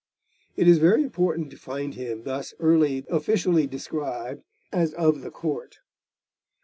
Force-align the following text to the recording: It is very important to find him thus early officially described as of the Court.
It 0.55 0.67
is 0.67 0.79
very 0.79 1.03
important 1.03 1.51
to 1.51 1.57
find 1.57 1.93
him 1.93 2.23
thus 2.23 2.55
early 2.59 3.05
officially 3.07 3.67
described 3.67 4.41
as 4.73 4.95
of 4.95 5.21
the 5.21 5.29
Court. 5.29 5.77